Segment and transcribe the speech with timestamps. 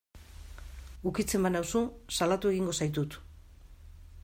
[1.09, 1.83] Ukitzen banauzu
[2.17, 3.21] salatu egingo zaitut.